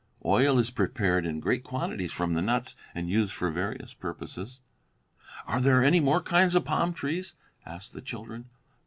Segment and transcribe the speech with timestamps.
[0.25, 4.61] Oil is prepared in great quantities from the nuts and used for various purposes."
[5.45, 7.35] "Are there any more kinds of palm trees?"
[7.67, 8.49] asked the children.